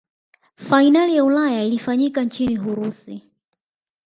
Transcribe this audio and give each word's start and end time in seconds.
fainali 0.55 1.15
ya 1.15 1.23
ulaya 1.23 1.63
ilifanyika 1.63 2.23
nchini 2.23 2.59
urusi 2.59 3.31